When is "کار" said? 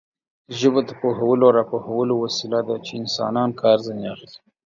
3.61-3.77